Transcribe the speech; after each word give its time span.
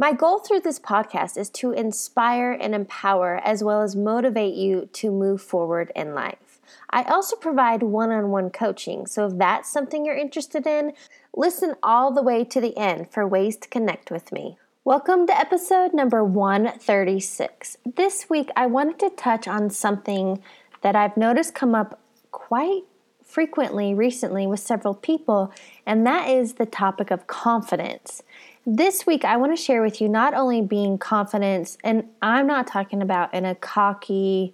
My 0.00 0.12
goal 0.12 0.38
through 0.38 0.60
this 0.60 0.78
podcast 0.78 1.36
is 1.36 1.50
to 1.50 1.72
inspire 1.72 2.52
and 2.52 2.72
empower 2.72 3.40
as 3.42 3.64
well 3.64 3.82
as 3.82 3.96
motivate 3.96 4.54
you 4.54 4.88
to 4.92 5.10
move 5.10 5.42
forward 5.42 5.90
in 5.96 6.14
life. 6.14 6.60
I 6.88 7.02
also 7.02 7.34
provide 7.34 7.82
one 7.82 8.12
on 8.12 8.30
one 8.30 8.50
coaching, 8.50 9.08
so 9.08 9.26
if 9.26 9.36
that's 9.38 9.68
something 9.68 10.06
you're 10.06 10.14
interested 10.14 10.68
in, 10.68 10.92
listen 11.34 11.74
all 11.82 12.12
the 12.14 12.22
way 12.22 12.44
to 12.44 12.60
the 12.60 12.78
end 12.78 13.10
for 13.10 13.26
ways 13.26 13.56
to 13.56 13.68
connect 13.68 14.12
with 14.12 14.30
me. 14.30 14.56
Welcome 14.84 15.26
to 15.26 15.36
episode 15.36 15.92
number 15.92 16.22
136. 16.22 17.78
This 17.96 18.30
week, 18.30 18.50
I 18.54 18.66
wanted 18.66 19.00
to 19.00 19.10
touch 19.10 19.48
on 19.48 19.68
something 19.68 20.40
that 20.82 20.94
I've 20.94 21.16
noticed 21.16 21.56
come 21.56 21.74
up 21.74 21.98
quite 22.30 22.84
frequently 23.28 23.92
recently 23.94 24.46
with 24.46 24.60
several 24.60 24.94
people, 24.94 25.52
and 25.84 26.06
that 26.06 26.30
is 26.30 26.54
the 26.54 26.66
topic 26.66 27.10
of 27.10 27.26
confidence. 27.26 28.22
This 28.70 29.06
week, 29.06 29.24
I 29.24 29.38
want 29.38 29.56
to 29.56 29.62
share 29.62 29.80
with 29.80 29.98
you 29.98 30.10
not 30.10 30.34
only 30.34 30.60
being 30.60 30.98
confidence, 30.98 31.78
and 31.82 32.06
I'm 32.20 32.46
not 32.46 32.66
talking 32.66 33.00
about 33.00 33.32
in 33.32 33.46
a 33.46 33.54
cocky, 33.54 34.52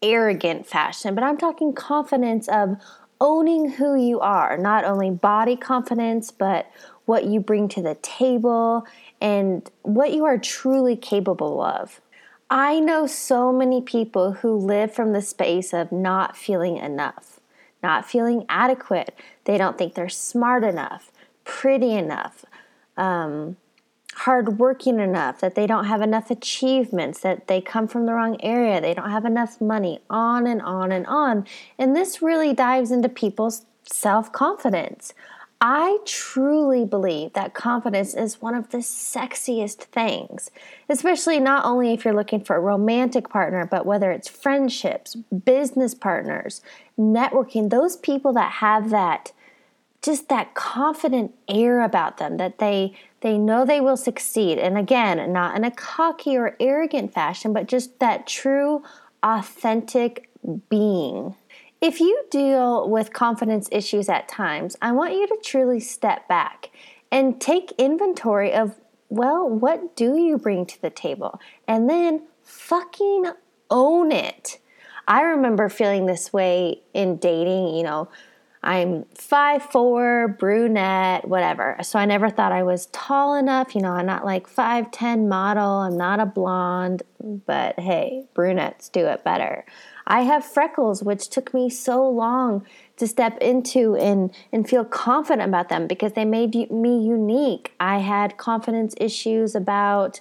arrogant 0.00 0.68
fashion, 0.68 1.16
but 1.16 1.24
I'm 1.24 1.36
talking 1.36 1.72
confidence 1.72 2.46
of 2.46 2.76
owning 3.20 3.70
who 3.70 3.96
you 3.96 4.20
are, 4.20 4.56
not 4.56 4.84
only 4.84 5.10
body 5.10 5.56
confidence, 5.56 6.30
but 6.30 6.70
what 7.06 7.24
you 7.24 7.40
bring 7.40 7.66
to 7.70 7.82
the 7.82 7.96
table 8.02 8.86
and 9.20 9.68
what 9.82 10.12
you 10.12 10.24
are 10.24 10.38
truly 10.38 10.94
capable 10.94 11.60
of. 11.60 12.00
I 12.50 12.78
know 12.78 13.08
so 13.08 13.52
many 13.52 13.82
people 13.82 14.34
who 14.34 14.54
live 14.54 14.94
from 14.94 15.12
the 15.12 15.22
space 15.22 15.74
of 15.74 15.90
not 15.90 16.36
feeling 16.36 16.76
enough, 16.76 17.40
not 17.82 18.08
feeling 18.08 18.46
adequate. 18.48 19.12
They 19.42 19.58
don't 19.58 19.76
think 19.76 19.94
they're 19.94 20.08
smart 20.08 20.62
enough, 20.62 21.10
pretty 21.42 21.90
enough, 21.90 22.44
um, 22.96 23.56
hardworking 24.14 24.98
enough, 24.98 25.40
that 25.40 25.54
they 25.54 25.66
don't 25.66 25.84
have 25.84 26.00
enough 26.00 26.30
achievements, 26.30 27.20
that 27.20 27.48
they 27.48 27.60
come 27.60 27.86
from 27.86 28.06
the 28.06 28.14
wrong 28.14 28.40
area, 28.42 28.80
they 28.80 28.94
don't 28.94 29.10
have 29.10 29.24
enough 29.26 29.60
money, 29.60 30.00
on 30.08 30.46
and 30.46 30.62
on 30.62 30.90
and 30.90 31.06
on. 31.06 31.46
And 31.78 31.94
this 31.94 32.22
really 32.22 32.54
dives 32.54 32.90
into 32.90 33.08
people's 33.08 33.66
self 33.84 34.32
confidence. 34.32 35.12
I 35.60 35.98
truly 36.04 36.84
believe 36.84 37.32
that 37.32 37.54
confidence 37.54 38.14
is 38.14 38.42
one 38.42 38.54
of 38.54 38.70
the 38.70 38.78
sexiest 38.78 39.84
things, 39.84 40.50
especially 40.88 41.40
not 41.40 41.64
only 41.64 41.94
if 41.94 42.04
you're 42.04 42.14
looking 42.14 42.44
for 42.44 42.56
a 42.56 42.60
romantic 42.60 43.30
partner, 43.30 43.64
but 43.64 43.86
whether 43.86 44.12
it's 44.12 44.28
friendships, 44.28 45.14
business 45.14 45.94
partners, 45.94 46.60
networking, 46.98 47.70
those 47.70 47.96
people 47.96 48.34
that 48.34 48.52
have 48.52 48.90
that 48.90 49.32
just 50.06 50.28
that 50.28 50.54
confident 50.54 51.34
air 51.48 51.82
about 51.82 52.16
them 52.16 52.38
that 52.38 52.58
they 52.58 52.94
they 53.20 53.36
know 53.36 53.64
they 53.64 53.80
will 53.80 53.96
succeed 53.96 54.58
and 54.58 54.78
again 54.78 55.32
not 55.32 55.56
in 55.56 55.64
a 55.64 55.70
cocky 55.70 56.36
or 56.36 56.56
arrogant 56.60 57.12
fashion 57.12 57.52
but 57.52 57.66
just 57.66 57.98
that 57.98 58.26
true 58.26 58.82
authentic 59.22 60.30
being 60.70 61.34
if 61.80 62.00
you 62.00 62.24
deal 62.30 62.88
with 62.88 63.12
confidence 63.12 63.68
issues 63.70 64.08
at 64.08 64.28
times, 64.28 64.76
I 64.80 64.92
want 64.92 65.12
you 65.12 65.26
to 65.26 65.38
truly 65.44 65.80
step 65.80 66.26
back 66.26 66.70
and 67.12 67.40
take 67.40 67.72
inventory 67.78 68.52
of, 68.52 68.80
well, 69.10 69.48
what 69.48 69.94
do 69.94 70.16
you 70.16 70.38
bring 70.38 70.64
to 70.66 70.80
the 70.82 70.90
table? 70.90 71.38
And 71.68 71.88
then 71.88 72.22
fucking 72.42 73.26
own 73.70 74.10
it. 74.10 74.58
I 75.06 75.22
remember 75.22 75.68
feeling 75.68 76.06
this 76.06 76.32
way 76.32 76.80
in 76.94 77.18
dating, 77.18 77.76
you 77.76 77.82
know, 77.82 78.08
I'm 78.66 79.04
five 79.14 79.62
four, 79.62 80.26
brunette, 80.40 81.28
whatever. 81.28 81.76
So 81.82 82.00
I 82.00 82.04
never 82.04 82.28
thought 82.28 82.50
I 82.50 82.64
was 82.64 82.86
tall 82.86 83.36
enough. 83.36 83.76
You 83.76 83.80
know, 83.80 83.92
I'm 83.92 84.06
not 84.06 84.24
like 84.24 84.48
5'10 84.48 85.28
model. 85.28 85.64
I'm 85.64 85.96
not 85.96 86.18
a 86.18 86.26
blonde, 86.26 87.04
but 87.22 87.78
hey, 87.78 88.24
brunettes 88.34 88.88
do 88.88 89.06
it 89.06 89.22
better. 89.22 89.64
I 90.08 90.22
have 90.22 90.44
freckles, 90.44 91.00
which 91.00 91.28
took 91.28 91.54
me 91.54 91.70
so 91.70 92.10
long 92.10 92.66
to 92.96 93.06
step 93.06 93.38
into 93.38 93.94
and, 93.94 94.34
and 94.50 94.68
feel 94.68 94.84
confident 94.84 95.48
about 95.48 95.68
them 95.68 95.86
because 95.86 96.14
they 96.14 96.24
made 96.24 96.68
me 96.68 97.06
unique. 97.06 97.72
I 97.78 97.98
had 97.98 98.36
confidence 98.36 98.96
issues 98.96 99.54
about 99.54 100.18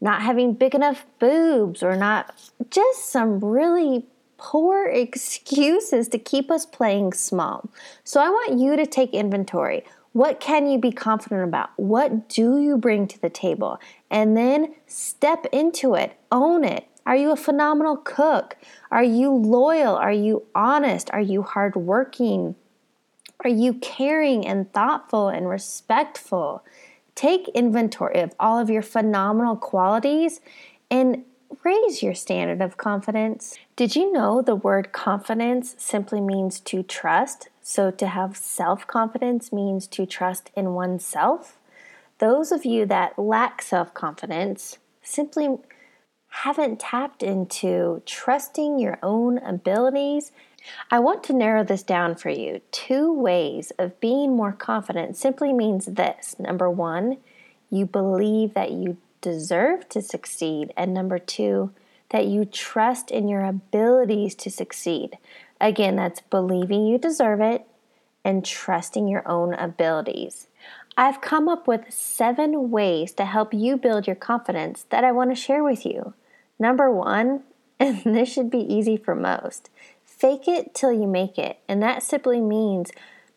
not 0.00 0.22
having 0.22 0.54
big 0.54 0.74
enough 0.74 1.04
boobs 1.18 1.82
or 1.82 1.96
not 1.96 2.34
just 2.70 3.10
some 3.10 3.44
really 3.44 4.06
poor 4.44 4.86
excuses 4.86 6.06
to 6.08 6.18
keep 6.18 6.50
us 6.50 6.66
playing 6.66 7.14
small. 7.14 7.70
So 8.04 8.20
I 8.20 8.28
want 8.28 8.58
you 8.58 8.76
to 8.76 8.84
take 8.84 9.14
inventory. 9.14 9.84
What 10.12 10.38
can 10.38 10.66
you 10.66 10.78
be 10.78 10.92
confident 10.92 11.44
about? 11.44 11.70
What 11.76 12.28
do 12.28 12.58
you 12.58 12.76
bring 12.76 13.08
to 13.08 13.18
the 13.18 13.30
table? 13.30 13.80
And 14.10 14.36
then 14.36 14.74
step 14.86 15.46
into 15.50 15.94
it, 15.94 16.18
own 16.30 16.62
it, 16.62 16.86
are 17.06 17.16
you 17.16 17.32
a 17.32 17.36
phenomenal 17.36 17.96
cook? 17.96 18.58
Are 18.90 19.02
you 19.02 19.30
loyal? 19.30 19.94
Are 19.96 20.12
you 20.12 20.44
honest? 20.54 21.10
Are 21.12 21.20
you 21.20 21.42
hardworking? 21.42 22.54
Are 23.42 23.50
you 23.50 23.74
caring 23.74 24.46
and 24.46 24.70
thoughtful 24.74 25.28
and 25.28 25.48
respectful? 25.48 26.64
Take 27.14 27.48
inventory 27.48 28.20
of 28.20 28.34
all 28.38 28.58
of 28.58 28.68
your 28.68 28.82
phenomenal 28.82 29.56
qualities 29.56 30.40
and 30.90 31.24
raise 31.62 32.02
your 32.02 32.14
standard 32.14 32.62
of 32.62 32.76
confidence. 32.76 33.56
Did 33.76 33.94
you 33.94 34.12
know 34.12 34.42
the 34.42 34.56
word 34.56 34.92
confidence 34.92 35.74
simply 35.78 36.20
means 36.20 36.60
to 36.60 36.82
trust? 36.82 37.48
So, 37.62 37.90
to 37.90 38.06
have 38.06 38.36
self 38.36 38.86
confidence 38.86 39.52
means 39.52 39.86
to 39.88 40.06
trust 40.06 40.50
in 40.56 40.74
oneself. 40.74 41.58
Those 42.18 42.52
of 42.52 42.64
you 42.64 42.86
that 42.86 43.18
lack 43.18 43.62
self 43.62 43.92
confidence 43.94 44.78
simply 45.02 45.58
haven't 46.28 46.80
tapped 46.80 47.22
into 47.22 48.02
trusting 48.06 48.78
your 48.78 48.98
own 49.02 49.38
abilities, 49.38 50.32
I 50.90 50.98
want 50.98 51.22
to 51.24 51.32
narrow 51.32 51.62
this 51.62 51.82
down 51.82 52.16
for 52.16 52.30
you. 52.30 52.60
Two 52.72 53.12
ways 53.12 53.72
of 53.78 54.00
being 54.00 54.34
more 54.34 54.52
confident 54.52 55.16
simply 55.16 55.52
means 55.52 55.86
this 55.86 56.36
number 56.38 56.70
one, 56.70 57.18
you 57.70 57.86
believe 57.86 58.54
that 58.54 58.72
you 58.72 58.96
deserve 59.24 59.88
to 59.88 60.02
succeed, 60.02 60.70
and 60.76 60.92
number 60.92 61.18
two, 61.18 61.70
that 62.10 62.26
you 62.26 62.44
trust 62.44 63.10
in 63.10 63.26
your 63.26 63.42
abilities 63.42 64.34
to 64.34 64.50
succeed. 64.50 65.16
Again, 65.58 65.96
that's 65.96 66.20
believing 66.20 66.86
you 66.86 66.98
deserve 66.98 67.40
it 67.40 67.66
and 68.22 68.44
trusting 68.44 69.08
your 69.08 69.26
own 69.26 69.54
abilities. 69.54 70.48
I've 70.98 71.22
come 71.22 71.48
up 71.48 71.66
with 71.66 71.90
seven 71.90 72.70
ways 72.70 73.14
to 73.14 73.24
help 73.24 73.54
you 73.54 73.78
build 73.78 74.06
your 74.06 74.14
confidence 74.14 74.84
that 74.90 75.04
I 75.04 75.12
want 75.12 75.30
to 75.30 75.40
share 75.40 75.64
with 75.64 75.86
you. 75.86 76.12
Number 76.58 76.90
one, 76.90 77.44
and 77.80 78.02
this 78.04 78.30
should 78.30 78.50
be 78.50 78.58
easy 78.58 78.98
for 78.98 79.14
most, 79.14 79.70
fake 80.04 80.46
it 80.46 80.74
till 80.74 80.92
you 80.92 81.06
make 81.06 81.38
it. 81.38 81.60
And 81.66 81.82
that 81.82 82.02
simply 82.02 82.42
means 82.42 82.92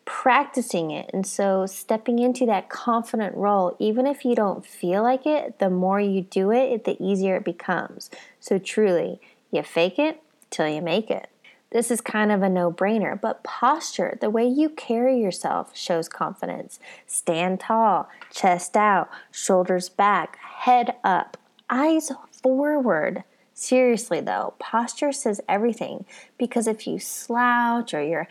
practicing 0.08 0.90
it. 0.90 1.10
And 1.12 1.26
so 1.26 1.66
stepping 1.66 2.18
into 2.18 2.46
that 2.46 2.70
confident 2.70 3.36
role, 3.36 3.76
even 3.78 4.06
if 4.06 4.24
you 4.24 4.34
don't 4.34 4.64
feel 4.64 5.02
like 5.02 5.26
it, 5.26 5.58
the 5.58 5.68
more 5.68 6.00
you 6.00 6.22
do 6.22 6.50
it, 6.50 6.84
the 6.84 6.96
easier 6.98 7.36
it 7.36 7.44
becomes. 7.44 8.10
So 8.40 8.58
truly, 8.58 9.20
you 9.50 9.62
fake 9.62 9.98
it 9.98 10.22
till 10.48 10.66
you 10.66 10.80
make 10.80 11.10
it. 11.10 11.28
This 11.70 11.90
is 11.90 12.00
kind 12.00 12.32
of 12.32 12.42
a 12.42 12.48
no 12.48 12.72
brainer, 12.72 13.20
but 13.20 13.44
posture, 13.44 14.16
the 14.22 14.30
way 14.30 14.46
you 14.46 14.70
carry 14.70 15.20
yourself, 15.20 15.76
shows 15.76 16.08
confidence. 16.08 16.80
Stand 17.06 17.60
tall, 17.60 18.08
chest 18.32 18.78
out, 18.78 19.10
shoulders 19.30 19.90
back, 19.90 20.38
head 20.38 20.96
up, 21.04 21.36
eyes 21.68 22.10
forward. 22.32 23.24
Seriously, 23.52 24.22
though, 24.22 24.54
posture 24.58 25.12
says 25.12 25.42
everything 25.46 26.06
because 26.38 26.66
if 26.66 26.86
you 26.86 26.98
slouch 26.98 27.92
or 27.92 28.02
your 28.02 28.26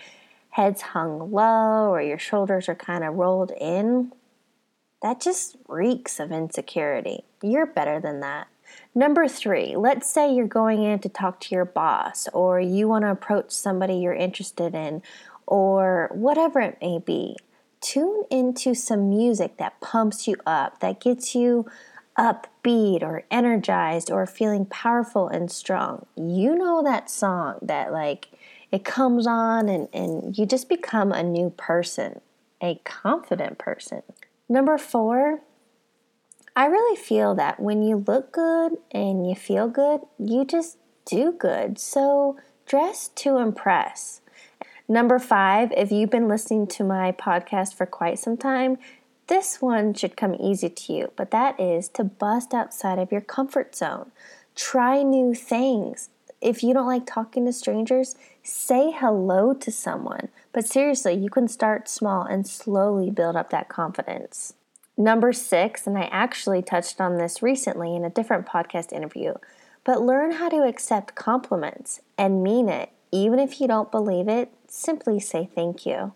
head's 0.58 0.82
hung 0.82 1.32
low 1.32 1.92
or 1.92 2.02
your 2.02 2.18
shoulders 2.18 2.68
are 2.68 2.74
kind 2.74 3.04
of 3.04 3.14
rolled 3.14 3.52
in, 3.62 4.12
that 5.04 5.22
just 5.22 5.56
reeks 5.68 6.20
of 6.20 6.32
insecurity. 6.32 7.24
You're 7.44 7.68
better 7.68 8.00
than 8.00 8.22
that. 8.22 8.48
Number 8.96 9.28
three, 9.28 9.76
let's 9.76 10.12
say 10.12 10.34
you're 10.34 10.48
going 10.48 10.82
in 10.82 10.98
to 11.00 11.10
talk 11.10 11.40
to 11.42 11.54
your 11.54 11.64
boss 11.64 12.28
or 12.34 12.60
you 12.60 12.88
want 12.88 13.04
to 13.04 13.12
approach 13.12 13.52
somebody 13.52 13.98
you're 13.98 14.16
interested 14.16 14.74
in 14.74 15.04
or 15.46 16.10
whatever 16.12 16.60
it 16.60 16.80
may 16.82 16.98
be. 16.98 17.36
Tune 17.80 18.24
into 18.32 18.74
some 18.74 19.10
music 19.10 19.58
that 19.58 19.80
pumps 19.80 20.28
you 20.28 20.38
up, 20.48 20.80
that 20.80 21.00
gets 21.00 21.36
you 21.36 21.68
upbeat 22.18 23.04
or 23.04 23.24
energized 23.30 24.12
or 24.12 24.26
feeling 24.26 24.66
powerful 24.66 25.28
and 25.28 25.52
strong, 25.52 26.06
you 26.16 26.56
know 26.56 26.82
that 26.84 27.10
song 27.10 27.60
that 27.62 27.92
like 27.92 28.30
it 28.72 28.84
comes 28.84 29.28
on 29.28 29.70
and, 29.70 29.88
and 29.94 30.38
you 30.38 30.46
just 30.46 30.68
become 30.68 31.12
a 31.12 31.24
new 31.24 31.50
person, 31.52 32.22
a 32.62 32.82
confident 32.84 33.58
person. 33.58 34.02
Number 34.50 34.78
four, 34.78 35.42
I 36.56 36.66
really 36.66 36.96
feel 36.96 37.36
that 37.36 37.60
when 37.60 37.84
you 37.84 38.04
look 38.08 38.32
good 38.32 38.78
and 38.92 39.30
you 39.30 39.36
feel 39.36 39.68
good, 39.68 40.02
you 40.18 40.44
just 40.44 40.78
do 41.06 41.32
good. 41.32 41.78
So 41.78 42.38
dress 42.66 43.10
to 43.16 43.38
impress. 43.38 44.22
Number 44.90 45.20
five, 45.20 45.72
if 45.76 45.92
you've 45.92 46.10
been 46.10 46.28
listening 46.30 46.66
to 46.68 46.84
my 46.84 47.12
podcast 47.12 47.76
for 47.76 47.86
quite 47.86 48.20
some 48.20 48.38
time, 48.38 48.78
this 49.28 49.62
one 49.62 49.94
should 49.94 50.18
come 50.18 50.36
easy 50.36 50.70
to 50.70 50.94
you, 50.94 51.12
but 51.16 51.32
that 51.32 51.60
is 51.60 51.90
to 51.90 52.04
bust 52.04 52.54
outside 52.54 53.00
of 53.00 53.12
your 53.12 53.22
comfort 53.22 53.76
zone. 53.76 54.12
Try 54.56 55.04
new 55.04 55.34
things. 55.34 56.10
If 56.40 56.64
you 56.64 56.74
don't 56.74 56.88
like 56.88 57.06
talking 57.06 57.46
to 57.46 57.54
strangers, 57.54 58.16
say 58.44 58.92
hello 58.92 59.54
to 59.54 59.72
someone. 59.72 60.30
But 60.54 60.66
seriously, 60.66 61.14
you 61.14 61.30
can 61.30 61.48
start 61.48 61.90
small 61.90 62.24
and 62.24 62.48
slowly 62.48 63.10
build 63.10 63.36
up 63.36 63.50
that 63.50 63.70
confidence. 63.70 64.54
Number 64.98 65.34
six, 65.34 65.86
and 65.86 65.98
I 65.98 66.06
actually 66.06 66.62
touched 66.62 67.00
on 67.00 67.18
this 67.18 67.44
recently 67.44 67.96
in 67.96 68.04
a 68.04 68.10
different 68.10 68.48
podcast 68.48 68.92
interview, 68.92 69.36
but 69.84 70.02
learn 70.02 70.34
how 70.34 70.50
to 70.50 70.64
accept 70.64 71.16
compliments 71.16 72.02
and 72.18 72.44
mean 72.44 72.68
it. 72.68 72.92
Even 73.12 73.40
if 73.40 73.62
you 73.62 73.68
don't 73.68 73.92
believe 73.92 74.28
it, 74.28 74.52
simply 74.68 75.20
say 75.20 75.50
thank 75.54 75.86
you. 75.86 76.14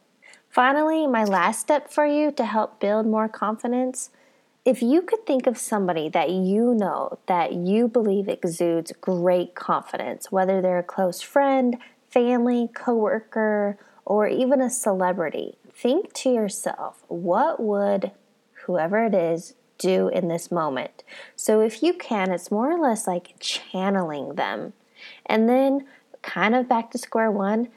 Finally, 0.51 1.07
my 1.07 1.23
last 1.23 1.61
step 1.61 1.89
for 1.89 2.05
you 2.05 2.29
to 2.29 2.43
help 2.43 2.77
build 2.81 3.07
more 3.07 3.29
confidence 3.29 4.09
if 4.65 4.81
you 4.81 5.01
could 5.01 5.25
think 5.25 5.47
of 5.47 5.57
somebody 5.57 6.09
that 6.09 6.29
you 6.29 6.75
know 6.75 7.17
that 7.25 7.53
you 7.53 7.87
believe 7.87 8.27
exudes 8.27 8.91
great 9.01 9.55
confidence, 9.55 10.31
whether 10.31 10.61
they're 10.61 10.79
a 10.79 10.83
close 10.83 11.21
friend, 11.21 11.77
family, 12.09 12.69
coworker, 12.75 13.77
or 14.05 14.27
even 14.27 14.61
a 14.61 14.69
celebrity, 14.69 15.55
think 15.73 16.13
to 16.13 16.29
yourself, 16.29 17.03
what 17.07 17.59
would 17.59 18.11
whoever 18.65 19.05
it 19.05 19.15
is 19.15 19.55
do 19.77 20.09
in 20.09 20.27
this 20.27 20.51
moment? 20.51 21.03
So 21.35 21.61
if 21.61 21.81
you 21.81 21.93
can, 21.93 22.29
it's 22.29 22.51
more 22.51 22.69
or 22.69 22.77
less 22.77 23.07
like 23.07 23.35
channeling 23.39 24.35
them. 24.35 24.73
And 25.25 25.49
then 25.49 25.87
kind 26.21 26.53
of 26.53 26.69
back 26.69 26.91
to 26.91 26.97
square 26.99 27.31
one, 27.31 27.69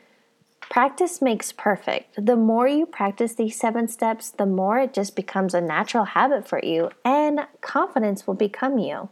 Practice 0.71 1.23
makes 1.23 1.53
perfect. 1.53 2.25
The 2.25 2.37
more 2.37 2.67
you 2.67 2.87
practice 2.87 3.35
these 3.35 3.59
seven 3.59 3.87
steps, 3.87 4.31
the 4.31 4.47
more 4.47 4.79
it 4.79 4.93
just 4.93 5.15
becomes 5.15 5.55
a 5.55 5.61
natural 5.61 6.05
habit 6.05 6.49
for 6.49 6.61
you, 6.63 6.91
and 7.05 7.47
confidence 7.61 8.27
will 8.27 8.35
become 8.35 8.79
you. 8.79 9.09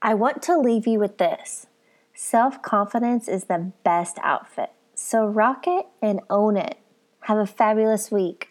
I 0.00 0.14
want 0.14 0.42
to 0.42 0.58
leave 0.58 0.86
you 0.86 0.98
with 0.98 1.18
this 1.18 1.66
self 2.14 2.62
confidence 2.62 3.28
is 3.28 3.44
the 3.44 3.72
best 3.84 4.18
outfit. 4.22 4.70
So 4.94 5.26
rock 5.26 5.64
it 5.66 5.86
and 6.00 6.20
own 6.30 6.56
it. 6.56 6.78
Have 7.20 7.38
a 7.38 7.46
fabulous 7.46 8.10
week. 8.10 8.50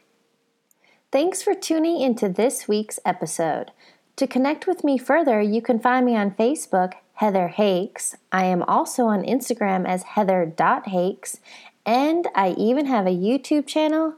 Thanks 1.11 1.41
for 1.41 1.55
tuning 1.55 1.99
into 1.99 2.29
this 2.29 2.67
week's 2.67 2.99
episode. 3.05 3.71
To 4.17 4.27
connect 4.27 4.67
with 4.67 4.83
me 4.83 4.97
further, 4.97 5.41
you 5.41 5.61
can 5.61 5.79
find 5.79 6.05
me 6.05 6.15
on 6.15 6.31
Facebook, 6.31 6.93
Heather 7.13 7.47
Hakes. 7.47 8.15
I 8.31 8.45
am 8.45 8.63
also 8.63 9.05
on 9.05 9.23
Instagram 9.23 9.88
as 9.88 10.03
heather.hakes 10.03 11.39
and 11.85 12.27
I 12.35 12.55
even 12.57 12.85
have 12.87 13.05
a 13.05 13.09
YouTube 13.09 13.67
channel. 13.67 14.15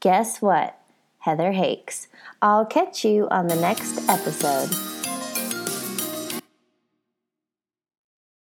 Guess 0.00 0.40
what? 0.40 0.78
Heather 1.20 1.52
Hakes. 1.52 2.08
I'll 2.40 2.66
catch 2.66 3.04
you 3.04 3.28
on 3.30 3.48
the 3.48 3.56
next 3.56 4.08
episode. 4.08 4.97